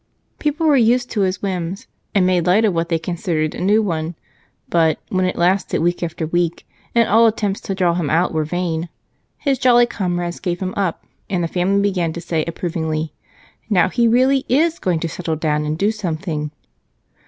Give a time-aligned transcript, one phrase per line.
[0.39, 3.83] People were used to his whims and made light of what they considered a new
[3.83, 4.15] one,
[4.67, 8.43] but when it lasted week after week and all attempts to draw him out were
[8.43, 8.89] vain,
[9.37, 13.13] his jolly comrades gave him up and the family began to say approvingly,
[13.69, 16.49] "Now he really is going to settle down and do something."